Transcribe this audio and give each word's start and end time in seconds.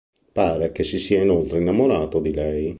Pare 0.31 0.71
che 0.71 0.81
si 0.83 0.97
sia 0.97 1.21
inoltre 1.21 1.59
innamorato 1.59 2.19
di 2.19 2.33
lei. 2.33 2.69